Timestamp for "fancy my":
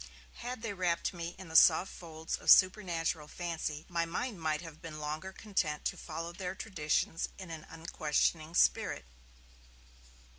3.27-4.03